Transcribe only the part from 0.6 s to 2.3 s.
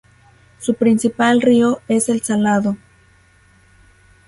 principal río es el